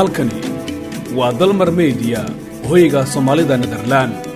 halkani 0.00 0.32
waa 1.12 1.32
dalmar 1.40 1.68
media 1.72 2.24
hoyga 2.68 3.04
soomaalida 3.04 3.56
nederland 3.56 4.28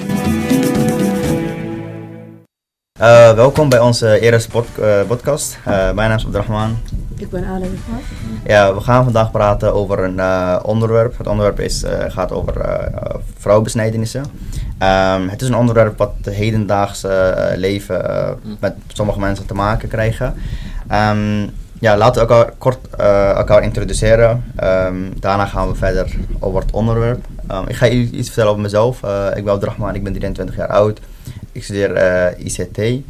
Uh, 3.01 3.33
welkom 3.33 3.69
bij 3.69 3.81
onze 3.81 4.21
eerste 4.21 4.49
pod- 4.49 4.79
uh, 4.81 5.03
podcast. 5.07 5.59
Uh, 5.69 5.93
mijn 5.93 6.09
naam 6.09 6.19
is 6.19 6.25
Abdurrahman. 6.25 6.77
Ik 7.17 7.31
ben 7.31 7.59
Rifat. 7.63 8.03
Ja, 8.47 8.75
we 8.75 8.81
gaan 8.81 9.05
vandaag 9.05 9.31
praten 9.31 9.75
over 9.75 9.99
een 9.99 10.17
uh, 10.17 10.59
onderwerp. 10.63 11.19
Het 11.19 11.27
onderwerp 11.27 11.61
is, 11.61 11.85
uh, 11.85 11.91
gaat 12.09 12.33
over 12.33 12.57
uh, 12.57 13.15
vrouwenbesnijdenissen. 13.39 14.21
Um, 14.79 15.29
het 15.29 15.43
is 15.43 15.49
een 15.49 15.57
onderwerp 15.57 15.99
wat 15.99 16.13
het 16.23 16.35
hedendaagse 16.35 17.35
uh, 17.39 17.59
leven 17.59 18.05
uh, 18.11 18.31
met 18.61 18.75
sommige 18.87 19.19
mensen 19.19 19.47
te 19.47 19.55
maken 19.55 19.89
krijgen. 19.89 20.35
Um, 20.93 21.51
ja, 21.85 21.97
laten 21.97 22.27
we 22.27 22.29
elkaar 22.29 22.53
kort 22.59 22.79
uh, 23.01 23.31
elkaar 23.31 23.63
introduceren. 23.63 24.45
Um, 24.63 25.21
daarna 25.21 25.47
gaan 25.47 25.69
we 25.69 25.75
verder 25.75 26.15
over 26.39 26.61
het 26.61 26.71
onderwerp. 26.71 27.25
Um, 27.51 27.69
ik 27.69 27.77
ga 27.77 27.87
jullie 27.87 28.11
iets 28.11 28.27
vertellen 28.27 28.51
over 28.51 28.63
mezelf. 28.63 29.03
Uh, 29.05 29.27
ik 29.35 29.45
ben 29.45 29.53
Abdurrahman, 29.53 29.95
ik 29.95 30.03
ben 30.03 30.13
23 30.13 30.57
jaar 30.57 30.69
oud. 30.69 31.01
Ik 31.53 31.65
studeer 31.65 31.97
uh, 31.97 32.47
ICT. 32.47 32.79
Um, 32.79 33.05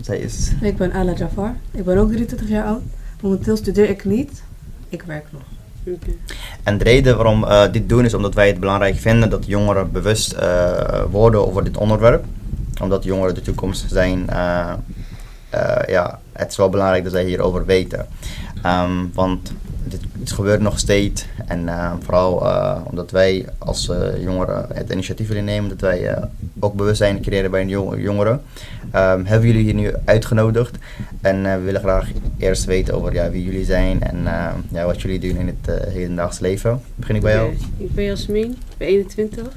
zij 0.00 0.18
is... 0.18 0.52
Ik 0.60 0.76
ben 0.76 0.92
Ala 0.92 1.12
Jafar. 1.12 1.54
Ik 1.70 1.84
ben 1.84 1.98
ook 1.98 2.08
23 2.08 2.48
jaar 2.48 2.64
oud. 2.64 2.82
Momenteel 3.22 3.56
studeer 3.56 3.88
ik 3.88 4.04
niet. 4.04 4.42
Ik 4.88 5.02
werk 5.02 5.24
nog. 5.30 5.42
Okay. 5.86 6.16
En 6.62 6.78
de 6.78 6.84
reden 6.84 7.16
waarom 7.16 7.40
we 7.40 7.46
uh, 7.46 7.72
dit 7.72 7.88
doen 7.88 8.04
is 8.04 8.14
omdat 8.14 8.34
wij 8.34 8.46
het 8.46 8.60
belangrijk 8.60 8.96
vinden 8.96 9.30
dat 9.30 9.46
jongeren 9.46 9.92
bewust 9.92 10.32
uh, 10.32 11.02
worden 11.10 11.46
over 11.46 11.64
dit 11.64 11.76
onderwerp. 11.76 12.24
Omdat 12.82 13.04
jongeren 13.04 13.34
de 13.34 13.42
toekomst 13.42 13.84
zijn. 13.88 14.28
Het 16.40 16.50
is 16.50 16.56
wel 16.56 16.68
belangrijk 16.68 17.02
dat 17.02 17.12
zij 17.12 17.24
hierover 17.24 17.66
weten. 17.66 18.06
Um, 18.66 19.10
want 19.14 19.52
dit, 19.84 20.00
dit, 20.12 20.32
gebeurt 20.32 20.60
nog 20.60 20.78
steeds. 20.78 21.26
En 21.46 21.62
uh, 21.62 21.92
vooral 22.00 22.42
uh, 22.42 22.80
omdat 22.84 23.10
wij 23.10 23.44
als 23.58 23.88
uh, 23.88 24.22
jongeren 24.22 24.66
het 24.72 24.90
initiatief 24.90 25.28
willen 25.28 25.44
nemen, 25.44 25.68
dat 25.68 25.80
wij 25.80 26.28
ook 26.58 26.74
bewustzijn 26.74 27.22
creëren 27.22 27.50
bij 27.50 27.66
jongeren, 27.66 28.42
um, 28.94 29.24
hebben 29.24 29.46
jullie 29.46 29.62
hier 29.62 29.74
nu 29.74 29.92
uitgenodigd. 30.04 30.78
En 31.20 31.42
we 31.42 31.60
willen 31.64 31.80
graag 31.80 32.08
eerst 32.38 32.64
weten 32.64 32.94
over 32.94 33.12
ja, 33.12 33.30
wie 33.30 33.44
jullie 33.44 33.64
zijn 33.64 34.02
en 34.02 34.22
ja, 34.72 34.84
wat 34.84 35.02
jullie 35.02 35.18
doen 35.18 35.36
in 35.36 35.46
het 35.62 35.88
hedendaagse 35.88 36.42
leven. 36.42 36.80
Begin 36.94 37.14
ik 37.14 37.22
bij 37.22 37.34
jou? 37.34 37.56
Ik 37.76 37.94
ben 37.94 38.04
Jasmin, 38.04 38.50
ik 38.50 38.76
ben 38.76 38.88
21. 38.88 39.52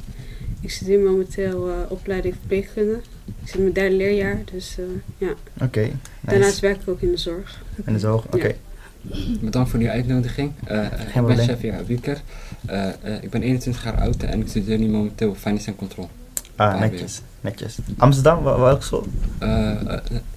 Ik 0.62 0.72
studeer 0.72 1.00
momenteel 1.00 1.70
opleiding 1.90 2.36
verpleegkunde. 2.40 3.00
Ik 3.26 3.48
zit 3.48 3.56
in 3.56 3.62
mijn 3.62 3.74
derde 3.74 3.96
leerjaar, 3.96 4.42
dus 4.52 4.78
ja. 5.18 5.30
Oké. 5.54 5.64
Okay. 5.64 5.94
Daarnaast 6.26 6.60
werk 6.60 6.82
ik 6.82 6.90
ook 6.90 7.02
in 7.02 7.12
de 7.12 7.18
zorg. 7.18 7.62
In 7.86 7.94
de 7.94 8.00
zorg, 8.00 8.26
oké. 8.26 8.36
Okay. 8.36 8.50
Ja. 8.50 9.16
Bedankt 9.42 9.70
voor 9.70 9.80
die 9.80 9.90
uitnodiging. 9.90 10.52
Uh, 10.72 10.84
ik 11.16 11.26
ben 11.26 11.38
Shafia 11.38 11.86
Wieker. 11.86 12.22
Uh, 12.70 12.84
uh, 13.06 13.24
ik 13.24 13.30
ben 13.30 13.42
21 13.42 13.84
jaar 13.84 14.02
oud 14.02 14.24
en 14.24 14.40
ik 14.40 14.48
studeer 14.48 14.78
nu 14.78 14.88
momenteel 14.88 15.36
Finance 15.36 15.68
en 15.68 15.76
Control. 15.76 16.10
Ah, 16.56 16.80
netjes, 16.80 17.22
netjes. 17.42 17.78
Amsterdam, 17.98 18.44
welke 18.44 18.84
school? 18.84 19.06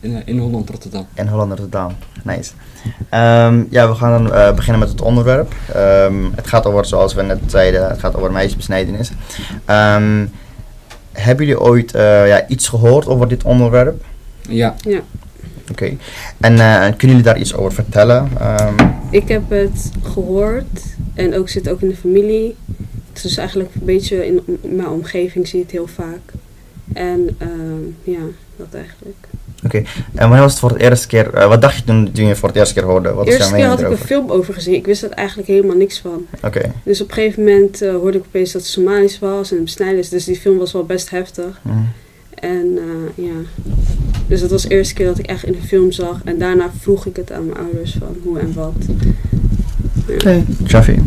in, 0.00 0.22
in 0.24 0.38
Holland, 0.38 0.70
Rotterdam. 0.70 1.06
In 1.14 1.26
Holland, 1.26 1.50
Rotterdam. 1.50 1.92
Nice. 2.24 2.52
Um, 2.84 3.66
ja, 3.70 3.88
we 3.88 3.94
gaan 3.94 4.24
dan 4.24 4.54
beginnen 4.54 4.78
met 4.78 4.88
het 4.88 5.00
onderwerp. 5.00 5.54
Um, 5.76 6.32
het 6.34 6.46
gaat 6.46 6.66
over, 6.66 6.84
zoals 6.84 7.14
we 7.14 7.22
net 7.22 7.38
zeiden, 7.46 7.88
het 7.88 7.98
gaat 7.98 8.16
over 8.16 8.32
meisjesbesnijdenis. 8.32 9.10
Um, 9.70 10.30
hebben 11.12 11.46
jullie 11.46 11.60
ooit 11.60 11.90
ja, 11.92 12.48
iets 12.48 12.68
gehoord 12.68 13.06
over 13.06 13.28
dit 13.28 13.44
onderwerp? 13.44 14.04
Ja. 14.48 14.74
Ja. 14.80 15.00
Oké. 15.70 15.84
Okay. 15.84 15.98
En 16.40 16.52
uh, 16.52 16.80
kunnen 16.80 17.16
jullie 17.16 17.22
daar 17.22 17.38
iets 17.38 17.54
over 17.54 17.72
vertellen? 17.72 18.30
Um, 18.42 18.94
ik 19.10 19.28
heb 19.28 19.42
het 19.50 19.90
gehoord 20.02 20.82
en 21.14 21.34
ook 21.34 21.48
zit 21.48 21.68
ook 21.68 21.80
in 21.80 21.88
de 21.88 21.96
familie. 21.96 22.56
Het 23.12 23.24
is 23.24 23.36
eigenlijk 23.36 23.74
een 23.74 23.84
beetje 23.84 24.26
in 24.26 24.42
mijn 24.62 24.88
omgeving 24.88 25.48
zie 25.48 25.58
je 25.58 25.64
het 25.64 25.72
heel 25.72 25.86
vaak. 25.86 26.32
En 26.92 27.36
uh, 27.42 28.14
ja, 28.14 28.20
dat 28.56 28.66
eigenlijk. 28.72 29.16
Oké, 29.64 29.76
okay. 29.76 29.86
en 30.14 30.28
wanneer 30.28 30.40
was 30.40 30.50
het 30.50 30.60
voor 30.60 30.70
het 30.70 30.80
eerste 30.80 31.06
keer, 31.06 31.34
uh, 31.34 31.48
wat 31.48 31.62
dacht 31.62 31.76
je 31.76 31.84
toen, 31.84 32.12
toen 32.12 32.24
je 32.24 32.30
het 32.30 32.38
voor 32.38 32.48
het 32.48 32.58
eerste 32.58 32.74
keer 32.74 32.82
hoorde? 32.82 33.12
Wat 33.12 33.26
de 33.26 33.32
eerste 33.32 33.54
keer 33.54 33.66
had 33.66 33.78
erover? 33.78 33.96
ik 33.96 34.00
een 34.00 34.06
film 34.06 34.30
over 34.30 34.54
gezien, 34.54 34.74
ik 34.74 34.86
wist 34.86 35.02
er 35.02 35.10
eigenlijk 35.10 35.48
helemaal 35.48 35.76
niks 35.76 35.98
van. 35.98 36.26
Oké. 36.36 36.46
Okay. 36.46 36.72
Dus 36.82 37.00
op 37.00 37.08
een 37.08 37.14
gegeven 37.14 37.44
moment 37.44 37.82
uh, 37.82 37.94
hoorde 37.94 38.18
ik 38.18 38.24
opeens 38.26 38.52
dat 38.52 38.62
het 38.62 38.70
Somalisch 38.70 39.18
was 39.18 39.52
en 39.52 39.62
besnijders, 39.64 40.08
dus 40.08 40.24
die 40.24 40.36
film 40.36 40.58
was 40.58 40.72
wel 40.72 40.84
best 40.84 41.10
heftig. 41.10 41.60
Mm. 41.62 41.88
En 42.34 42.78
uh, 42.78 43.26
ja, 43.26 43.34
dus 44.26 44.40
dat 44.40 44.50
was 44.50 44.62
de 44.62 44.68
eerste 44.68 44.94
keer 44.94 45.06
dat 45.06 45.18
ik 45.18 45.26
echt 45.26 45.44
in 45.44 45.52
de 45.52 45.66
film 45.66 45.92
zag. 45.92 46.20
En 46.24 46.38
daarna 46.38 46.70
vroeg 46.80 47.06
ik 47.06 47.16
het 47.16 47.32
aan 47.32 47.46
mijn 47.46 47.58
ouders 47.58 47.96
van 47.98 48.16
hoe 48.22 48.38
en 48.38 48.52
wat. 48.54 48.72
Ja. 50.18 50.40
Shafi? 50.66 51.02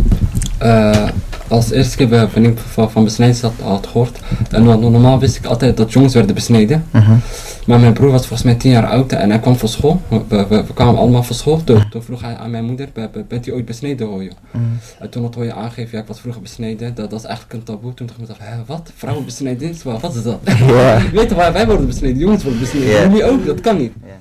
Uh, 0.62 1.08
als 1.50 1.72
eerste 1.72 1.98
keer 1.98 2.08
van, 2.08 2.30
van, 2.30 2.58
van, 2.58 2.92
van 2.92 3.04
besnijdenis 3.04 3.42
had, 3.62 3.88
gehoord. 3.88 4.20
En 4.52 4.64
normaal 4.64 5.20
wist 5.20 5.36
ik 5.36 5.46
altijd 5.46 5.78
dat 5.78 5.94
jongens 5.94 6.14
werden 6.14 6.36
besneden. 6.36 6.86
Uh 6.94 7.08
-huh. 7.08 7.18
Maar 7.66 7.80
mijn 7.80 7.94
broer 7.94 8.12
was 8.12 8.28
volgens 8.28 8.44
mij 8.44 8.56
10 8.56 8.72
jaar 8.72 8.88
oud 8.88 9.12
en 9.12 9.30
hij 9.30 9.40
kwam 9.40 9.56
van 9.56 9.68
school. 9.68 10.02
We, 10.08 10.24
we, 10.28 10.48
we 10.48 10.74
kwamen 10.74 10.98
allemaal 10.98 11.24
van 11.24 11.36
school. 11.36 11.64
Toen, 11.64 11.90
toen, 11.90 12.04
vroeg 12.04 12.22
hij 12.22 12.36
aan 12.36 12.52
mijn 12.52 12.64
moeder, 12.64 12.90
bent 13.28 13.48
u 13.48 13.54
ooit 13.54 13.66
besneden 13.66 14.08
hoor 14.08 14.24
je? 14.24 14.30
Uh 14.30 14.36
-huh. 14.52 14.62
En 15.00 15.10
toen 15.10 15.24
had 15.24 15.36
hoor 15.36 15.46
je 15.46 15.54
aangegeven, 15.54 15.90
ja 15.92 16.02
ik 16.02 16.08
was 16.08 16.20
vroeger 16.20 16.42
besneden. 16.42 16.96
Dat, 16.96 17.10
dat 17.10 17.20
is 17.20 17.26
eigenlijk 17.26 17.60
een 17.60 17.64
taboe. 17.64 17.94
Toen 17.94 18.10
dacht 18.28 18.40
ik 18.40 18.66
wat? 18.66 18.92
Vrouwen 18.96 19.26
besneden? 19.26 19.76
Wat, 19.84 20.16
is 20.16 20.24
dat? 20.24 20.40
Weet 21.14 21.30
toch, 21.30 21.52
wij 21.52 21.66
worden 21.66 21.86
besneden, 21.86 22.18
jongens 22.18 22.44
worden 22.44 22.62
besneden. 22.62 22.90
Yeah. 22.90 23.06
Jullie 23.06 23.24
ook, 23.24 23.46
dat 23.46 23.62
kan 23.62 23.78
niet. 23.78 23.94
Yeah. 24.04 24.14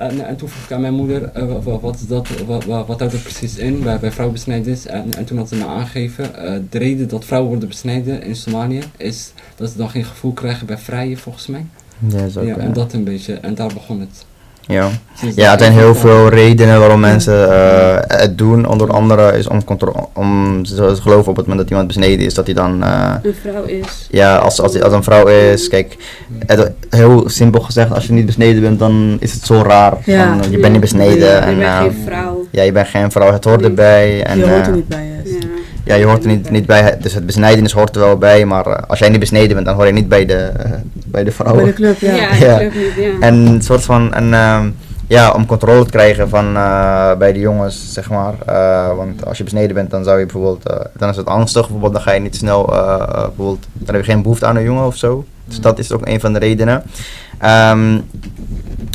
En, 0.00 0.26
en, 0.26 0.36
toen 0.36 0.48
vroeg 0.48 0.64
ik 0.64 0.72
aan 0.72 0.80
mijn 0.80 0.94
moeder, 0.94 1.30
uh, 1.36 1.62
wat, 1.62 1.80
wat, 1.80 1.94
is 1.94 2.06
dat, 2.06 2.28
wat, 2.46 2.64
wat, 2.64 2.86
houdt 2.86 2.98
dat 2.98 3.22
precies 3.22 3.56
in 3.56 3.82
bij, 3.82 3.98
bij 3.98 4.12
vrouwenbesnijdenis? 4.12 4.86
En, 4.86 5.14
en 5.14 5.24
toen 5.24 5.38
had 5.38 5.48
ze 5.48 5.56
me 5.56 5.64
aangegeven, 5.64 6.24
uh, 6.24 6.58
de 6.70 6.78
reden 6.78 7.08
dat 7.08 7.24
vrouwen 7.24 7.50
worden 7.50 7.68
besneden 7.68 8.22
in 8.22 8.36
Somalië 8.36 8.82
is 8.96 9.32
dat 9.56 9.70
ze 9.70 9.76
dan 9.76 9.90
geen 9.90 10.04
gevoel 10.04 10.32
krijgen 10.32 10.66
bij 10.66 10.78
vrijen 10.78 11.18
volgens 11.18 11.46
mij. 11.46 11.66
Ja, 12.08 12.28
zo 12.28 12.42
ja, 12.42 12.56
en 12.56 12.72
dat 12.72 12.92
een 12.92 13.04
beetje, 13.04 13.34
en 13.34 13.54
daar 13.54 13.72
begon 13.72 14.00
het. 14.00 14.24
Ja, 14.66 14.88
ja 15.34 15.52
er 15.52 15.58
zijn 15.58 15.72
heel 15.72 15.94
veel 15.94 16.28
redenen 16.28 16.78
waarom 16.78 17.00
mensen 17.00 17.48
uh, 17.48 17.96
het 18.06 18.38
doen. 18.38 18.66
Onder 18.66 18.90
andere 18.92 19.38
is 19.38 19.46
om, 19.46 19.60
om 20.14 20.62
te 20.64 20.96
geloven 21.00 21.30
op 21.30 21.36
het 21.36 21.46
moment 21.46 21.58
dat 21.58 21.70
iemand 21.70 21.86
besneden 21.86 22.26
is, 22.26 22.34
dat 22.34 22.46
hij 22.46 22.54
dan... 22.54 22.82
Uh, 22.82 23.14
een 23.22 23.34
vrouw 23.42 23.64
is. 23.64 24.06
Ja, 24.10 24.36
als, 24.36 24.60
als, 24.60 24.80
als 24.80 24.92
een 24.92 25.02
vrouw 25.02 25.26
is. 25.26 25.68
Kijk, 25.68 25.96
het, 26.46 26.72
heel 26.90 27.28
simpel 27.28 27.60
gezegd, 27.60 27.92
als 27.92 28.06
je 28.06 28.12
niet 28.12 28.26
besneden 28.26 28.62
bent, 28.62 28.78
dan 28.78 29.16
is 29.20 29.32
het 29.32 29.44
zo 29.44 29.62
raar. 29.62 29.96
Ja. 30.04 30.36
Van, 30.38 30.50
je 30.50 30.58
bent 30.58 30.72
niet 30.72 30.80
besneden. 30.80 31.28
Ja, 31.28 31.40
en, 31.40 31.50
je 31.50 31.56
bent 31.56 31.68
uh, 31.68 31.80
geen 31.80 32.02
vrouw. 32.06 32.46
Ja, 32.50 32.62
je 32.62 32.72
bent 32.72 32.88
geen 32.88 33.10
vrouw, 33.10 33.32
het 33.32 33.44
hoort 33.44 33.62
erbij. 33.62 34.22
En, 34.22 34.38
je 34.38 34.48
hoort 34.48 34.66
er 34.66 34.72
niet 34.72 34.88
bij. 34.88 35.09
Ja. 35.84 35.94
Je 35.94 36.04
hoort 36.04 36.22
er 36.22 36.28
niet, 36.28 36.50
niet 36.50 36.66
bij, 36.66 36.98
dus 37.00 37.14
het 37.14 37.26
besnijdenis 37.26 37.72
hoort 37.72 37.96
er 37.96 38.02
wel 38.02 38.18
bij, 38.18 38.44
maar 38.44 38.66
uh, 38.66 38.74
als 38.86 38.98
jij 38.98 39.08
niet 39.08 39.20
besneden 39.20 39.54
bent, 39.54 39.66
dan 39.66 39.74
hoor 39.74 39.86
je 39.86 39.92
niet 39.92 40.08
bij 40.08 40.26
de, 40.26 40.52
uh, 40.66 40.72
bij 41.06 41.24
de 41.24 41.32
vrouwen. 41.32 41.64
Bij 41.64 41.72
de 41.72 41.78
club, 41.78 41.98
ja. 41.98 42.34
Ja, 42.34 42.58
club 42.58 42.74
niet, 42.74 42.92
ja. 42.96 43.26
En 43.26 43.34
een 43.34 43.62
soort 43.62 43.82
van, 43.82 44.14
een, 44.14 44.34
um, 44.34 44.76
ja, 45.06 45.30
om 45.30 45.46
controle 45.46 45.84
te 45.84 45.90
krijgen 45.90 46.28
van, 46.28 46.56
uh, 46.56 47.16
bij 47.16 47.32
de 47.32 47.38
jongens, 47.38 47.92
zeg 47.92 48.10
maar. 48.10 48.34
Uh, 48.48 48.96
want 48.96 49.26
als 49.26 49.38
je 49.38 49.44
besneden 49.44 49.74
bent, 49.74 49.90
dan 49.90 50.04
zou 50.04 50.18
je 50.18 50.24
bijvoorbeeld, 50.24 50.70
uh, 50.70 50.76
dan 50.96 51.08
is 51.08 51.16
het 51.16 51.26
angstig, 51.26 51.62
bijvoorbeeld, 51.62 51.92
dan 51.92 52.02
ga 52.02 52.12
je 52.12 52.20
niet 52.20 52.36
snel, 52.36 52.64
bijvoorbeeld, 52.66 53.66
dan 53.72 53.94
heb 53.94 54.04
je 54.04 54.10
geen 54.10 54.22
behoefte 54.22 54.46
aan 54.46 54.56
een 54.56 54.62
jongen 54.62 54.86
of 54.86 54.96
zo. 54.96 55.24
Dus 55.44 55.60
dat 55.60 55.78
is 55.78 55.92
ook 55.92 56.06
een 56.06 56.20
van 56.20 56.32
de 56.32 56.38
redenen. 56.38 56.82
Um, 57.44 58.08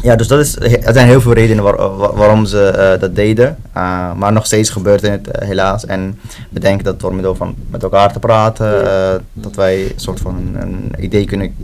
ja, 0.06 0.16
dus 0.16 0.28
dat 0.28 0.40
is, 0.40 0.58
er 0.60 0.94
zijn 0.94 1.08
heel 1.08 1.22
veel 1.22 1.34
redenen 1.34 1.64
waar, 1.64 1.76
waar, 1.76 2.16
waarom 2.16 2.46
ze 2.46 2.74
uh, 2.76 3.00
dat 3.02 3.16
deden. 3.16 3.58
Uh, 3.78 4.14
maar 4.14 4.32
nog 4.32 4.46
steeds 4.46 4.70
gebeurt 4.70 5.02
het 5.02 5.28
uh, 5.28 5.48
helaas. 5.48 5.86
En 5.86 6.20
we 6.50 6.60
denken 6.60 6.86
dat 6.86 7.00
door 7.00 7.14
middel 7.14 7.36
van 7.36 7.56
met 7.70 7.84
elkaar 7.84 8.14
te 8.14 8.20
praten, 8.20 9.24
dat 9.34 9.56
wij 9.56 9.84
een 9.84 10.00
soort 10.00 10.20
van 10.20 10.36
een, 10.36 10.62
een, 10.62 11.04
idee 11.04 11.26
kunnen 11.26 11.56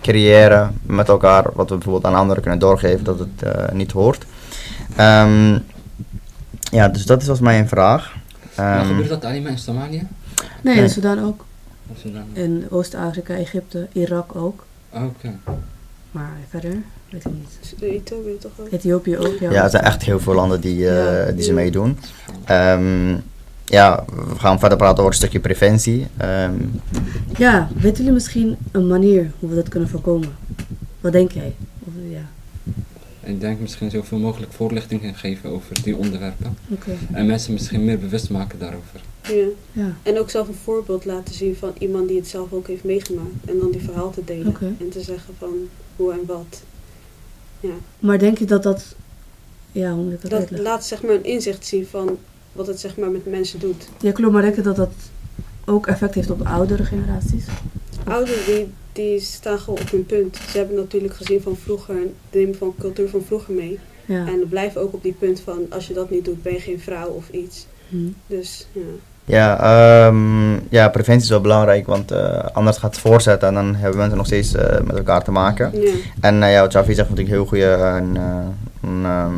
creëren 0.00 0.78
met 0.82 1.08
elkaar. 1.08 1.44
Wat 1.54 1.68
we 1.68 1.74
bijvoorbeeld 1.74 2.04
aan 2.12 2.20
anderen 2.20 2.42
kunnen 2.42 2.60
doorgeven 2.60 3.04
dat 3.04 3.18
het 3.18 3.72
niet 3.72 3.92
hoort. 3.92 4.26
Um, 5.00 5.64
ja, 6.70 6.88
dus 6.88 7.06
dat 7.06 7.22
is 7.22 7.28
was 7.28 7.40
mijn 7.40 7.68
vraag. 7.68 8.14
Um, 8.58 8.64
maar 8.64 8.84
gebeurt 8.84 9.08
dat 9.08 9.24
alleen 9.24 9.42
maar 9.42 9.52
in 9.52 9.58
Somalië? 9.58 10.06
Nee, 10.62 10.76
in 10.76 10.90
Sudan 10.90 11.24
ook. 11.24 11.44
In 12.32 12.66
Oost-Afrika, 12.70 13.34
Egypte, 13.34 13.86
Irak 13.92 14.36
ook. 14.36 14.64
Oké. 14.90 15.04
Okay. 15.04 15.38
Maar 16.10 16.32
verder 16.48 16.82
weet 17.24 17.34
ik 17.34 17.40
niet. 17.80 17.90
Ethiopië 17.92 18.38
toch 18.38 18.50
ook? 18.60 18.68
Ethiopië 18.70 19.18
ook, 19.18 19.38
ja. 19.40 19.50
Ja, 19.50 19.64
er 19.64 19.70
zijn 19.70 19.84
echt 19.84 20.02
heel 20.02 20.20
veel 20.20 20.34
landen 20.34 20.60
die, 20.60 20.78
uh, 20.78 20.86
Ja. 21.26 21.32
die 21.32 21.42
ze 21.44 21.52
meedoen. 21.52 21.98
Um, 22.50 23.22
ja, 23.64 24.04
we 24.28 24.38
gaan 24.38 24.58
verder 24.58 24.78
praten 24.78 24.98
over 24.98 25.06
een 25.12 25.18
stukje 25.18 25.40
preventie. 25.40 26.06
Um, 26.22 26.80
Ja, 27.38 27.68
weten 27.76 27.96
jullie 27.98 28.12
misschien 28.12 28.56
een 28.72 28.86
manier 28.86 29.30
hoe 29.38 29.48
we 29.48 29.54
dat 29.54 29.68
kunnen 29.68 29.88
voorkomen? 29.88 30.34
Wat 31.00 31.12
denk 31.12 31.30
jij? 31.32 31.54
Of, 31.84 31.92
ja, 32.10 32.20
Ik 33.20 33.40
denk 33.40 33.60
misschien 33.60 33.90
zoveel 33.90 34.18
mogelijk 34.18 34.52
voorlichting 34.52 35.00
gaan 35.02 35.14
geven 35.14 35.50
over 35.50 35.82
die 35.82 35.96
onderwerpen. 35.96 36.56
oké. 36.70 36.90
En 37.12 37.26
mensen 37.26 37.52
misschien 37.52 37.84
meer 37.84 37.98
bewust 37.98 38.30
maken 38.30 38.58
daarover. 38.58 39.00
Ja. 39.22 39.46
Ja, 39.72 39.92
En 40.02 40.18
ook 40.18 40.30
zelf 40.30 40.48
een 40.48 40.54
voorbeeld 40.64 41.04
laten 41.04 41.34
zien 41.34 41.56
van 41.56 41.72
iemand 41.78 42.08
die 42.08 42.16
het 42.16 42.28
zelf 42.28 42.52
ook 42.52 42.66
heeft 42.66 42.84
meegemaakt. 42.84 43.28
En 43.44 43.58
dan 43.58 43.70
die 43.70 43.80
verhaal 43.82 44.10
te 44.10 44.24
delen. 44.24 44.56
En 44.60 44.88
te 44.90 45.00
zeggen 45.02 45.34
van 45.38 45.54
hoe 45.96 46.12
en 46.12 46.20
wat. 46.26 46.62
Ja. 47.60 47.74
maar 47.98 48.18
denk 48.18 48.38
je 48.38 48.44
dat 48.44 48.62
dat... 48.62 48.94
Ja, 49.72 49.92
hoe 49.92 50.04
moet 50.04 50.12
ik 50.12 50.20
dat, 50.20 50.30
Dat 50.30 50.40
uitleggen? 50.40 50.68
laat 50.68 50.84
zeg 50.84 51.02
maar 51.02 51.14
een 51.14 51.24
inzicht 51.24 51.66
zien 51.66 51.86
van 51.86 52.18
wat 52.52 52.66
het 52.66 52.80
zeg 52.80 52.96
maar 52.96 53.10
met 53.10 53.26
mensen 53.26 53.58
doet. 53.58 53.88
Ja, 54.00 54.12
klopt, 54.12 54.32
maar 54.32 54.42
denk 54.42 54.56
je 54.56 54.62
dat 54.62 54.76
dat 54.76 54.92
ook 55.64 55.86
effect 55.86 56.14
heeft 56.14 56.30
op 56.30 56.46
oudere 56.46 56.84
generaties? 56.84 57.44
Ouderen 58.04 58.44
die, 58.46 58.68
die 58.92 59.20
staan 59.20 59.58
gewoon 59.58 59.80
op 59.80 59.90
hun 59.90 60.06
punt. 60.06 60.36
Ze 60.50 60.58
hebben 60.58 60.76
natuurlijk 60.76 61.14
gezien 61.14 61.40
van 61.42 61.56
vroeger, 61.56 61.94
de 62.30 62.38
nemen 62.38 62.54
van 62.54 62.74
cultuur 62.78 63.08
van 63.08 63.22
vroeger 63.22 63.54
mee. 63.54 63.78
Ja. 64.06 64.26
En 64.26 64.48
blijven 64.48 64.80
ook 64.80 64.92
op 64.92 65.02
die 65.02 65.12
punt 65.12 65.40
van 65.40 65.66
als 65.70 65.86
je 65.86 65.94
dat 65.94 66.10
niet 66.10 66.24
doet, 66.24 66.42
ben 66.42 66.52
je 66.52 66.60
geen 66.60 66.80
vrouw 66.80 67.08
of 67.08 67.28
iets. 67.30 67.66
Hm. 67.88 68.08
Dus 68.26 68.66
ja. 68.72 68.80
Ja, 69.26 69.60
ehm, 69.60 70.52
ja, 70.70 70.88
preventie 70.88 71.22
is 71.22 71.28
wel 71.28 71.40
belangrijk, 71.40 71.86
want 71.86 72.10
eh, 72.10 72.38
anders 72.52 72.76
gaat 72.76 72.90
het 72.90 73.00
voortzetten 73.00 73.48
en 73.48 73.54
dan 73.54 73.74
hebben 73.74 73.98
mensen 73.98 74.16
nog 74.16 74.26
steeds 74.26 74.54
eh, 74.54 74.80
met 74.84 74.96
elkaar 74.96 75.24
te 75.24 75.30
maken. 75.30 75.70
ja. 75.80 75.90
En 76.20 76.42
eh, 76.42 76.52
ja, 76.52 76.60
wat 76.60 76.72
Javi 76.72 76.94
zegt, 76.94 77.06
vond 77.06 77.18
ik 77.18 77.26
heel 77.26 77.46
goede 77.46 77.64
een, 77.64 78.16
eh, 78.16 78.36
een, 78.82 79.04
ehm, 79.04 79.34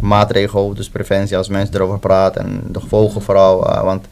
maatregel, 0.00 0.74
dus 0.74 0.88
preventie 0.88 1.36
als 1.36 1.48
mensen 1.48 1.74
erover 1.74 1.98
praten 1.98 2.42
en 2.42 2.62
de 2.66 2.80
gevolgen 2.80 3.22
vooral. 3.22 3.84
want 3.84 4.06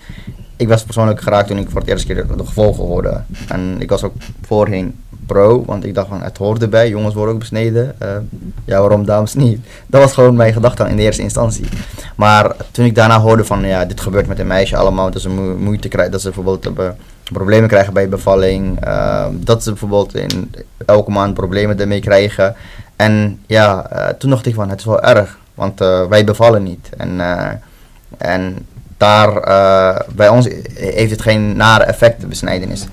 ik 0.57 0.69
was 0.69 0.85
persoonlijk 0.85 1.21
geraakt 1.21 1.49
toen 1.49 1.59
ik 1.59 1.71
voor 1.71 1.81
het 1.81 1.89
eerst 1.91 2.07
keer 2.07 2.27
de 2.37 2.47
gevolgen 2.47 2.85
hoorde. 2.85 3.21
En 3.49 3.77
ik 3.79 3.91
was 3.91 4.03
ook 4.03 4.15
voorheen 4.47 4.95
pro, 5.27 5.65
want 5.65 5.85
ik 5.85 5.95
dacht 5.95 6.09
van 6.09 6.23
het 6.23 6.37
hoort 6.39 6.63
erbij, 6.63 6.89
jongens 6.89 7.15
worden 7.15 7.35
ook 7.35 7.41
besneden. 7.41 7.95
eh, 8.01 8.09
ja, 8.65 8.81
waarom 8.81 9.05
dames 9.07 9.35
niet? 9.35 9.67
Dat 9.87 10.01
was 10.03 10.13
gewoon 10.13 10.37
mijn 10.37 10.53
gedachte 10.53 10.89
in 10.89 10.97
de 10.97 11.03
eerste 11.03 11.23
instantie. 11.23 11.65
Maar 12.17 12.57
toen 12.71 12.85
ik 12.85 12.95
daarna 12.95 13.21
hoorde 13.21 13.45
van 13.45 13.67
ja, 13.67 13.85
dit 13.85 14.01
gebeurt 14.01 14.27
met 14.27 14.39
een 14.39 14.47
meisje 14.47 14.77
allemaal, 14.77 15.11
dat 15.11 15.23
ze 15.23 15.29
mo- 15.29 15.57
moeite 15.57 15.89
krijgen, 15.89 16.13
dat 16.13 16.21
ze 16.21 16.27
bijvoorbeeld 16.27 16.79
eh, 16.79 16.89
problemen 17.33 17.69
krijgen 17.69 17.93
bij 17.93 18.09
bevalling, 18.09 18.81
eh, 18.85 19.27
dat 19.33 19.63
ze 19.63 19.71
bijvoorbeeld 19.71 20.15
in 20.15 20.51
elke 20.87 21.11
maand 21.11 21.35
problemen 21.35 21.81
ermee 21.81 22.01
krijgen. 22.01 22.55
En 22.97 23.41
ja, 23.47 23.91
toen 24.19 24.31
dacht 24.31 24.47
ik 24.47 24.55
van 24.55 24.69
het 24.71 24.79
is 24.79 24.85
wel 24.85 25.03
erg, 25.03 25.39
want 25.55 25.79
wij 26.09 26.25
bevallen 26.25 26.63
niet. 26.63 26.89
En, 26.97 27.21
en 28.19 28.67
daar, 28.97 29.33
bij 30.15 30.29
ons 30.29 30.49
heeft 30.75 31.11
het 31.11 31.23
geen 31.23 31.57
nare 31.57 31.85
effect, 31.85 32.21
de 32.21 32.27
besnijdenis. 32.27 32.87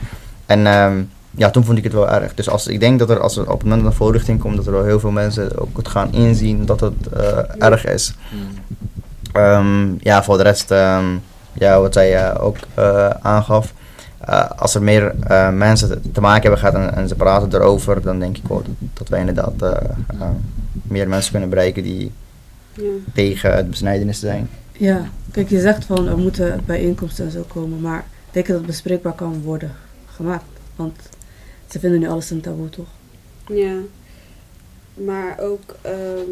En 0.46 0.68
ehm, 0.68 1.02
ja, 1.36 1.50
toen 1.50 1.64
vond 1.64 1.78
ik 1.78 1.84
het 1.84 1.94
wel 1.94 2.10
erg. 2.10 2.34
Dus 2.34 2.50
als, 2.50 2.68
ik 2.68 2.80
denk 2.80 3.00
dat 3.00 3.10
er 3.10 3.20
als 3.20 3.38
er 3.38 3.44
op 3.44 3.50
het 3.54 3.64
moment 3.64 3.82
dat 3.82 3.92
er 3.92 3.98
voorlichting 3.98 4.40
komt, 4.40 4.56
dat 4.56 4.66
er 4.66 4.72
wel 4.72 4.84
heel 4.84 5.00
veel 5.00 5.12
mensen 5.12 5.60
ook 5.60 5.78
het 5.78 5.88
gaan 5.88 6.12
inzien 6.14 6.66
dat 6.66 6.80
het 6.80 7.08
eh, 7.14 7.38
erg 7.58 7.86
is. 7.86 8.14
Mm. 8.32 8.40
Ehm, 9.34 9.88
ja, 10.00 10.24
voor 10.24 10.38
de 10.38 10.44
rest, 10.44 10.72
ehm, 10.72 11.06
ja, 11.54 11.80
wat 11.80 11.94
zij 11.94 12.16
eh, 12.18 12.44
ook 12.44 12.58
eh, 12.74 13.10
aangaf. 13.10 13.74
eh, 14.20 14.50
als 14.58 14.76
er 14.76 14.84
meer 14.84 15.16
eh, 15.28 15.50
mensen 15.50 16.02
te- 16.14 16.22
maken 16.22 16.42
hebben 16.42 16.60
gehad 16.60 16.76
en, 16.76 16.96
en 16.96 17.08
ze 17.08 17.16
praten 17.16 17.54
erover, 17.54 18.02
dan 18.02 18.20
denk 18.20 18.38
ik 18.38 18.44
wel 18.48 18.58
dat, 18.66 18.76
dat 18.94 19.08
wij 19.10 19.20
inderdaad 19.20 19.54
meer 20.84 21.08
mensen 21.10 21.32
kunnen 21.32 21.50
bereiken 21.50 21.84
die 21.84 22.12
ja. 22.74 22.84
tegen 23.14 23.56
het 23.56 23.70
besnijdenis 23.70 24.20
zijn. 24.20 24.50
Ja, 24.72 25.02
kijk, 25.32 25.50
je 25.50 25.60
zegt 25.60 25.86
van 25.86 26.08
er 26.08 26.18
moeten 26.18 26.62
bijeenkomsten 26.66 27.26
en 27.26 27.32
zo 27.32 27.46
komen, 27.48 27.82
maar 27.82 28.04
denk 28.32 28.46
je 28.46 28.52
dat 28.52 28.62
het 28.62 28.72
bespreekbaar 28.72 29.14
kan 29.14 29.42
worden 29.44 29.72
gemaakt? 30.16 30.44
Want 30.76 30.96
ze 31.74 31.80
vinden 31.80 32.00
nu 32.00 32.08
alles 32.08 32.30
een 32.30 32.42
taboe, 32.42 32.70
toch? 32.70 32.88
Ja, 33.48 33.76
maar 34.94 35.40
ook 35.40 35.62
ehm, 35.82 36.30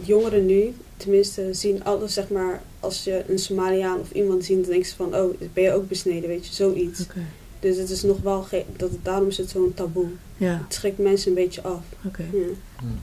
jongeren 0.00 0.46
nu, 0.46 0.74
tenminste, 0.96 1.48
zien 1.54 1.84
alles, 1.84 2.12
zeg 2.14 2.28
maar, 2.30 2.62
als 2.80 3.04
je 3.04 3.24
een 3.28 3.38
Somaliaan 3.38 4.00
of 4.00 4.10
iemand 4.10 4.44
ziet, 4.44 4.60
dan 4.62 4.70
denken 4.70 4.88
ze 4.88 4.96
van, 4.96 5.14
oh, 5.16 5.40
ben 5.52 5.62
je 5.64 5.72
ook 5.72 5.88
besneden, 5.88 6.28
weet 6.28 6.46
je, 6.46 6.54
zoiets. 6.54 7.00
Oké. 7.02 7.20
Dus 7.60 7.76
het 7.76 7.90
is 7.90 8.02
nog 8.02 8.20
wel, 8.22 8.42
ge- 8.42 8.64
dat, 8.76 8.90
daarom 9.02 9.28
is 9.28 9.36
het 9.38 9.50
zo'n 9.50 9.72
taboe. 9.74 10.06
Ja, 10.36 10.60
Het 10.64 10.74
schrikt 10.74 10.98
mensen 10.98 11.28
een 11.28 11.34
beetje 11.34 11.62
af. 11.62 11.80
oké. 12.06 12.24
Ja. 12.32 12.38
Mm. 12.82 12.98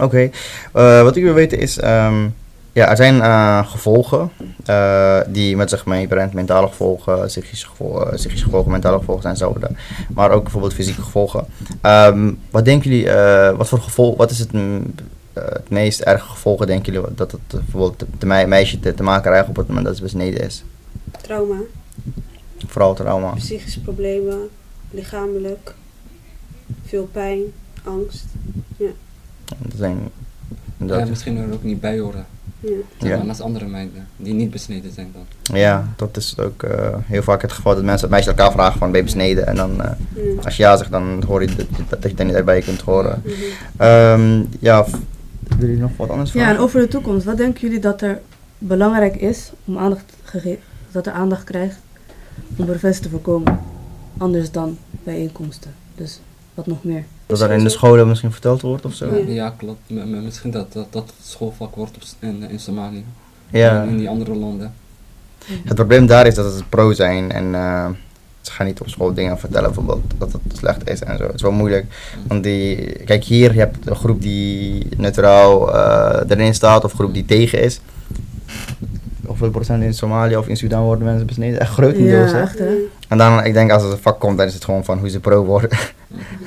Oké, 0.00 0.30
eh, 0.72 1.02
wat 1.02 1.16
ik 1.16 1.22
wil 1.22 1.34
weten 1.34 1.58
is, 1.58 1.78
ehm, 1.78 2.28
ja, 2.76 2.88
er 2.90 2.96
zijn 2.96 3.20
eh, 3.22 3.66
gevolgen 3.70 4.30
eh, 4.64 5.20
die 5.28 5.56
met 5.56 5.70
zich 5.70 5.86
meebrengt, 5.86 6.34
mentale 6.34 6.66
gevolgen, 6.66 7.26
psychische 7.26 7.66
gevolgen, 7.66 8.06
eh, 8.10 8.14
psychische 8.14 8.44
gevolgen, 8.44 8.70
mentale 8.70 8.98
gevolgen 8.98 9.22
zijn 9.22 9.34
hetzelfde, 9.34 9.70
maar 10.14 10.30
ook 10.30 10.42
bijvoorbeeld 10.42 10.74
fysieke 10.74 11.02
gevolgen. 11.02 11.46
Ehm, 11.80 12.32
wat 12.50 12.64
denken 12.64 12.90
jullie, 12.90 13.10
eh, 13.10 13.56
wat 13.56 13.68
voor 13.68 13.80
gevolg, 13.80 14.16
wat 14.16 14.30
is 14.30 14.38
het, 14.38 14.52
mm, 14.52 14.94
het 15.32 15.70
meest 15.70 16.00
erge 16.00 16.26
gevolgen 16.28 16.66
denken 16.66 16.92
jullie 16.92 17.08
dat 17.14 17.32
het 17.32 17.40
bijvoorbeeld 17.46 17.98
de, 17.98 18.06
de 18.18 18.26
mei- 18.26 18.46
meisje 18.46 18.80
te, 18.80 18.94
te 18.94 19.02
maken 19.02 19.30
krijgt 19.30 19.48
op 19.48 19.56
het 19.56 19.66
moment 19.68 19.86
dat 19.86 19.96
ze 19.96 20.02
besneden 20.02 20.40
is? 20.40 20.64
Trauma, 21.20 21.56
Vooral 22.66 22.94
trauma. 22.94 23.30
psychische 23.30 23.80
problemen, 23.80 24.48
lichamelijk, 24.90 25.74
veel 26.84 27.08
pijn, 27.12 27.40
angst. 27.84 28.24
Dat 29.58 29.72
zijn, 29.76 29.98
Ja, 30.76 30.86
dat, 30.86 31.08
misschien 31.08 31.36
er 31.36 31.52
ook 31.52 31.62
niet 31.62 31.80
bij 31.80 31.98
horen. 31.98 32.26
Ja. 32.98 33.16
Als 33.28 33.40
andere 33.40 33.66
meiden 33.66 34.06
die 34.16 34.34
niet 34.34 34.50
besneden 34.50 34.92
zijn 34.92 35.12
dan. 35.12 35.56
ja, 35.58 35.88
dat 35.96 36.16
is 36.16 36.38
ook 36.38 36.62
eh, 36.62 36.94
heel 37.04 37.22
vaak 37.22 37.42
het 37.42 37.52
geval 37.52 37.74
dat 37.74 37.84
mensen, 37.84 38.10
meisjes 38.10 38.34
elkaar 38.34 38.52
vragen 38.52 38.78
van 38.78 38.90
ben 38.90 38.98
je 38.98 39.04
besneden 39.04 39.46
en 39.46 39.56
dan... 39.56 39.82
eh, 39.82 39.90
Ja. 40.14 40.42
Als 40.44 40.56
je 40.56 40.62
ja 40.62 40.76
zegt, 40.76 40.90
dan 40.90 41.22
hoor 41.26 41.40
je 41.42 41.46
dat, 41.56 41.66
dat, 41.88 42.02
dat 42.02 42.10
je 42.10 42.16
er 42.16 42.24
niet 42.24 42.34
erbij 42.34 42.60
kunt 42.60 42.80
horen. 42.80 43.22
Ehm 43.76 44.42
ja, 44.60 44.84
willen 44.84 45.58
jullie 45.58 45.76
nog 45.78 45.90
wat 45.96 46.10
anders 46.10 46.32
Ja, 46.32 46.38
en 46.40 46.44
vragen? 46.46 46.62
over 46.62 46.80
de 46.80 46.88
toekomst, 46.88 47.24
wat 47.24 47.36
denken 47.36 47.60
jullie 47.60 47.78
dat 47.80 48.02
er 48.02 48.20
belangrijk 48.58 49.16
is 49.16 49.52
om 49.64 49.78
aandacht 49.78 50.12
gegeven, 50.22 50.62
dat 50.92 51.06
er 51.06 51.12
aandacht 51.12 51.44
krijgt 51.44 51.78
om 52.56 52.66
preventie 52.66 53.02
te 53.02 53.08
voorkomen? 53.08 53.58
Anders 54.18 54.50
dan 54.50 54.78
bijeenkomsten. 55.04 55.74
Dus 55.94 56.20
wat 56.56 56.66
nog 56.66 56.84
meer? 56.84 57.04
Dat 57.26 57.40
er 57.40 57.50
in 57.50 57.62
de 57.64 57.68
scholen 57.68 58.08
misschien 58.08 58.32
verteld 58.32 58.60
wordt 58.60 58.84
of 58.84 58.94
zo? 58.94 59.14
Ja. 59.14 59.32
Ja, 59.32 59.54
klopt. 59.56 59.78
M- 59.86 59.94
m- 59.94 60.24
misschien 60.24 60.50
dat, 60.50 60.72
dat 60.72 60.86
dat 60.92 61.12
het 61.16 61.26
schoolvak 61.26 61.74
wordt 61.74 61.96
op, 61.96 62.02
in, 62.18 62.50
in 62.50 62.58
Somalië. 62.60 63.04
Ja. 63.50 63.82
En 63.82 63.88
in 63.88 63.96
die 63.98 64.08
andere 64.08 64.34
landen. 64.34 64.74
Het 65.46 65.74
probleem 65.74 66.06
daar 66.06 66.26
is 66.26 66.34
dat 66.34 66.54
het 66.54 66.68
pro 66.68 66.92
zijn 66.92 67.32
en 67.32 67.54
eh, 67.54 67.86
ze 68.40 68.50
gaan 68.52 68.66
niet 68.66 68.80
op 68.80 68.88
school 68.88 69.14
dingen 69.14 69.38
vertellen 69.38 69.64
bijvoorbeeld 69.72 70.02
dat 70.18 70.32
het 70.32 70.56
slecht 70.56 70.88
is 70.90 71.00
en 71.00 71.16
zo. 71.16 71.22
Het 71.24 71.34
is 71.34 71.42
wel 71.42 71.52
moeilijk. 71.52 71.86
Want 72.26 72.42
die, 72.42 72.92
kijk 73.04 73.24
hier, 73.24 73.52
je 73.52 73.58
hebt 73.58 73.86
een 73.86 73.96
groep 73.96 74.22
die 74.22 74.86
neutraal 74.96 75.74
eh, 75.74 76.30
erin 76.30 76.54
staat 76.54 76.84
of 76.84 76.90
een 76.92 76.98
groep 76.98 77.14
die 77.14 77.24
tegen 77.24 77.62
is. 77.62 77.80
Hoeveel 79.26 79.50
procent 79.50 79.82
in 79.82 79.94
Somalië 79.94 80.36
of 80.36 80.48
in 80.48 80.56
Sudan 80.56 80.82
worden 80.82 81.04
mensen 81.04 81.26
besneden? 81.26 81.60
Echt 81.60 81.72
grotendeels, 81.72 82.30
Ja, 82.30 82.36
hè? 82.36 82.42
echt 82.42 82.58
hè? 82.58 82.74
En 83.08 83.18
dan, 83.18 83.44
ik 83.44 83.52
denk 83.52 83.70
als 83.70 83.82
het 83.82 83.92
een 83.92 83.98
vak 83.98 84.20
komt, 84.20 84.38
dan 84.38 84.46
is 84.46 84.54
het 84.54 84.64
gewoon 84.64 84.84
van 84.84 84.98
hoe 84.98 85.08
ze 85.08 85.20
pro 85.20 85.44
worden. 85.44 85.70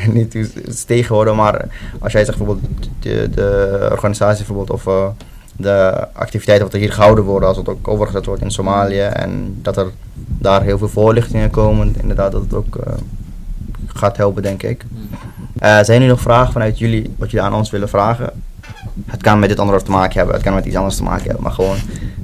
niet 0.13 0.51
tegen 0.86 1.16
worden. 1.16 1.36
Maar 1.36 1.66
als 2.00 2.12
jij 2.12 2.25
zegt 2.25 2.38
bijvoorbeeld 2.38 2.69
de, 3.00 3.30
de 3.36 3.88
organisatie 3.92 4.46
bijvoorbeeld 4.46 4.72
of 4.72 4.88
eh, 4.88 5.07
de 5.56 6.07
activiteiten 6.13 6.66
wat 6.66 6.75
er 6.75 6.81
hier 6.81 6.94
gehouden 6.94 7.24
worden, 7.24 7.50
als 7.50 7.57
het 7.57 7.69
ook 7.69 7.88
overgezet 7.88 8.25
wordt 8.25 8.41
in 8.41 8.51
Somalië 8.51 9.00
en 9.01 9.60
dat 9.62 9.77
er 9.77 9.88
daar 10.13 10.62
heel 10.62 10.77
veel 10.77 10.88
voorlichtingen 10.88 11.50
komen, 11.50 11.96
inderdaad 12.01 12.32
dat 12.32 12.41
het 12.41 12.53
ook 12.53 12.75
eh, 12.75 12.94
gaat 13.88 14.18
helpen, 14.18 14.44
denk 14.44 14.63
ik. 14.63 14.84
Mm. 14.88 15.10
Eh, 15.60 15.84
zijn 15.84 16.01
er 16.01 16.08
nog 16.08 16.22
vragen 16.22 16.53
vanuit 16.53 16.79
jullie, 16.79 17.13
wat 17.18 17.32
jullie 17.32 17.46
aan 17.46 17.53
ons 17.53 17.70
willen 17.70 17.89
vragen? 17.89 18.29
Het 19.06 19.22
kan 19.22 19.39
met 19.39 19.50
dit 19.50 19.60
onderwerp 19.60 19.86
te 19.86 19.91
maken 19.91 20.18
hebben, 20.18 20.34
het 20.36 20.44
kan 20.44 20.53
met 20.53 20.65
iets 20.65 20.75
anders 20.75 20.96
te 20.96 21.03
maken 21.03 21.25
hebben, 21.25 21.44
maar 21.44 21.51
gewoon, 21.51 21.77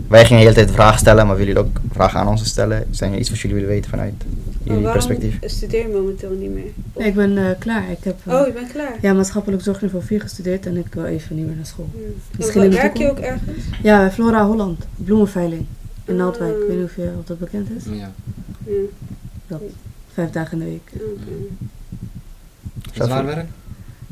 wij 0.08 0.25
gingen 0.25 0.44
de 0.44 0.50
hele 0.50 0.65
tijd 0.65 0.75
vragen 0.75 1.00
stellen, 1.00 1.27
maar 1.27 1.36
willen 1.38 1.53
jullie 1.53 1.70
ook 1.70 1.79
vragen 1.91 2.20
aan 2.20 2.27
ons 2.27 2.46
stellen? 2.46 2.86
Zijn 2.91 3.13
er 3.13 3.20
iets 3.20 3.29
wat 3.29 3.39
jullie 3.39 3.55
willen 3.55 3.72
weten 3.72 3.89
vanuit 3.89 4.24
jullie 4.65 4.84
waarom 4.84 5.05
perspectief? 5.07 5.38
studeer 5.41 5.88
je 5.88 5.93
momenteel 5.93 6.31
niet 6.31 6.53
meer? 6.53 6.72
Nee, 6.98 7.07
ik 7.07 7.15
ben 7.15 7.38
eh, 7.38 7.60
klaar. 7.60 7.91
Ik 7.91 8.03
heb 8.03 8.19
eh, 8.25 8.34
Oh, 8.34 8.45
je 8.48 8.53
bent 8.53 8.72
klaar? 8.72 8.98
ja, 9.01 9.13
maatschappelijk 9.13 9.63
zorgniveau 9.63 10.03
4 10.03 10.22
gestudeerd 10.22 10.65
en 10.65 10.77
ik 10.77 10.93
wil 10.93 11.05
even 11.05 11.36
niet 11.36 11.45
meer 11.45 11.55
naar 11.55 11.65
school. 11.65 11.89
Ja. 11.93 12.00
Misschien 12.38 12.60
En 12.62 12.65
in 12.65 12.72
de 12.74 12.77
werk 12.81 12.98
je 12.98 13.10
ook 13.10 13.19
ergens? 13.19 13.63
Ja, 13.84 14.12
Flora 14.12 14.45
Holland, 14.48 14.86
bloemenveiling 14.95 15.65
in 16.05 16.13
Ah. 16.13 16.19
Naaldwijk. 16.19 16.55
Ik 16.62 16.67
weet 16.67 16.77
niet 16.77 16.86
of, 16.86 16.95
je, 16.95 17.12
of 17.19 17.25
dat 17.25 17.39
bekend 17.39 17.69
is. 17.77 17.84
Ja. 17.86 18.12
Ja. 19.48 19.57
Vijf 20.13 20.29
dagen 20.29 20.62
in 20.62 20.65
de 20.65 20.72
week. 20.72 20.91
oké. 21.13 23.05
Zwaar 23.05 23.25
werk? 23.25 23.48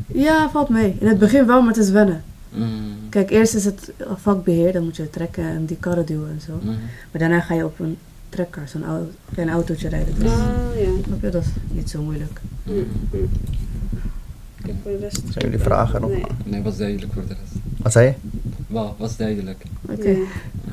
Ja, 0.08 0.50
valt 0.50 0.70
mee. 0.70 0.96
In 1.00 1.08
het 1.08 1.20
begin 1.20 1.46
wel, 1.46 1.62
maar 1.62 1.74
het 1.74 1.84
is 1.84 1.90
wennen. 1.90 2.24
Mm. 2.50 2.96
Kijk, 3.10 3.30
eerst 3.30 3.56
is 3.56 3.66
het 3.66 3.92
vakbeheer, 4.16 4.72
dan 4.74 4.84
moet 4.84 4.96
je 4.96 5.10
trekken 5.10 5.44
en 5.44 5.66
die 5.66 5.78
karren 5.80 6.06
duwen 6.06 6.30
en 6.30 6.42
zo. 6.42 6.60
Mm. 6.62 6.70
Maar 7.12 7.22
daarna 7.22 7.40
ga 7.40 7.54
je 7.54 7.66
op 7.66 7.80
een 7.80 7.98
trekker, 8.34 8.62
zo'n 8.68 8.86
au- 8.86 9.12
klein 9.34 9.50
autootje 9.50 9.90
rijden. 9.90 10.14
Dus, 10.20 10.30
Ah, 10.32 10.38
ja. 10.78 10.90
snap 11.06 11.22
je, 11.22 11.30
dat 11.30 11.44
is 11.44 11.50
niet 11.72 11.90
zo 11.90 12.02
moeilijk. 12.02 12.40
Mm, 12.64 12.74
mm. 13.12 13.30
Kijk, 14.64 14.76
voor 14.84 14.92
de 14.92 14.98
rest. 14.98 15.22
Zijn 15.30 15.46
jullie 15.46 15.60
vragen 15.60 16.02
nog? 16.02 16.10
Nee. 16.10 16.24
Nee, 16.46 16.62
was 16.62 16.78
duidelijk 16.78 17.14
voor 17.14 17.22
de 17.28 17.34
rest. 17.42 17.54
Wat 17.78 17.92
zei 17.92 18.06
je? 18.06 18.14
Wel, 18.68 18.96
was 18.98 19.18
duidelijk. 19.18 19.64
Oké. 19.90 20.10
Ja. 20.10 20.16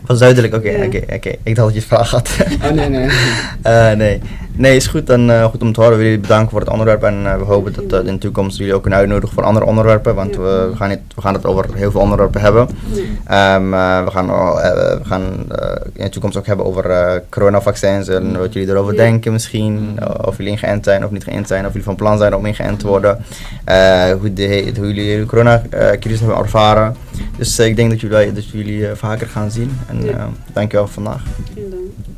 Was 0.06 0.18
duidelijk, 0.18 0.54
oké, 0.54 0.70
Ja. 0.70 0.84
oké, 0.86 1.02
oké. 1.14 1.28
Ik 1.42 1.54
dacht 1.54 1.56
dat 1.56 1.72
je 1.72 1.78
het 1.78 1.84
vraag 1.88 2.10
had. 2.10 2.36
Oh 2.62 2.70
nee, 2.70 2.88
nee. 2.88 3.08
Eh, 3.62 3.92
nee. 3.92 4.20
Nee, 4.60 4.76
is 4.76 4.86
goed. 4.86 5.10
En 5.10 5.30
eh, 5.30 5.44
goed 5.44 5.62
om 5.62 5.72
te 5.72 5.80
horen. 5.80 5.96
We 5.96 6.02
willen 6.02 6.12
jullie 6.12 6.28
bedanken 6.28 6.50
voor 6.50 6.60
het 6.60 6.68
onderwerp. 6.68 7.02
En 7.02 7.26
eh, 7.26 7.36
we 7.38 7.44
hopen 7.44 7.72
dat 7.88 8.00
eh, 8.00 8.06
in 8.08 8.12
de 8.14 8.18
toekomst 8.18 8.58
jullie 8.58 8.74
ook 8.74 8.80
kunnen 8.80 8.98
uitnodigen 8.98 9.34
voor 9.34 9.44
andere 9.44 9.64
onderwerpen. 9.66 10.14
Want 10.14 10.34
Ja. 10.34 10.40
we, 10.40 10.70
gaan 10.74 10.88
niet, 10.88 10.98
we 11.14 11.20
gaan 11.20 11.34
het 11.34 11.46
over 11.46 11.66
heel 11.74 11.90
veel 11.90 12.00
onderwerpen 12.00 12.40
hebben. 12.40 12.68
Ja. 12.92 13.54
Ehm, 13.56 13.74
eh, 13.74 14.04
we 14.04 14.10
gaan, 14.10 14.26
we 14.26 15.00
gaan 15.02 15.22
eh, 15.48 15.70
in 15.92 16.04
de 16.04 16.08
toekomst 16.10 16.36
ook 16.36 16.46
hebben 16.46 16.66
over 16.66 16.90
eh, 16.90 17.20
coronavaccins 17.30 18.08
en 18.08 18.38
wat 18.38 18.52
jullie 18.52 18.68
erover 18.68 18.92
Ja. 18.94 18.98
denken 19.02 19.32
misschien. 19.32 19.98
Of 20.24 20.36
jullie 20.36 20.52
ingeënt 20.52 20.84
zijn 20.84 21.04
of 21.04 21.10
niet 21.10 21.24
geënt 21.24 21.46
zijn. 21.46 21.62
Of 21.66 21.68
jullie 21.70 21.84
van 21.86 21.94
plan 21.96 22.18
zijn 22.18 22.34
om 22.36 22.46
ingeënt 22.46 22.78
te 22.78 22.86
worden. 22.86 23.18
Eh, 23.64 24.10
hoe, 24.20 24.32
de, 24.32 24.72
hoe 24.76 24.86
jullie 24.94 25.18
de 25.18 25.26
coronacrisis 25.26 26.20
hebben 26.20 26.38
ervaren. 26.38 26.96
Dus 27.36 27.58
ik 27.58 27.76
denk 27.76 27.90
dat 27.90 28.00
jullie, 28.00 28.32
dat 28.32 28.48
jullie 28.48 28.86
eh, 28.88 28.94
vaker 28.96 29.26
gaan 29.26 29.50
zien. 29.50 29.78
En 29.88 30.04
Ja. 30.04 30.10
eh 30.10 30.24
dankjewel 30.52 30.86
voor 30.86 31.02
vandaag. 31.02 31.22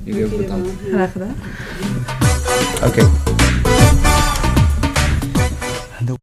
Jullie 0.04 0.24
ook 0.24 0.30
Dank 0.30 0.42
bedankt. 0.42 0.68
Graag 0.92 1.12
gedaan. 1.12 1.34
Oké. 2.80 3.41